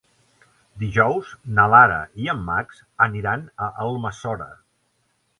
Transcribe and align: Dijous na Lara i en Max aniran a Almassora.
Dijous 0.83 1.33
na 1.59 1.65
Lara 1.73 1.99
i 2.23 2.31
en 2.33 2.41
Max 2.47 2.79
aniran 3.07 3.43
a 3.65 3.67
Almassora. 3.85 4.49